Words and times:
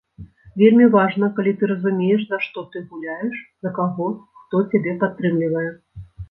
Вельмі 0.59 0.85
важна, 0.95 1.27
калі 1.39 1.51
ты 1.59 1.69
разумееш, 1.71 2.21
за 2.31 2.39
што 2.45 2.63
ты 2.77 2.81
гуляеш, 2.95 3.37
за 3.67 3.73
каго, 3.77 4.09
хто 4.41 4.63
цябе 4.73 4.97
падтрымлівае. 5.05 5.69